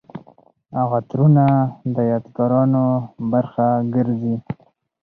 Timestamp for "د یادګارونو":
1.95-2.83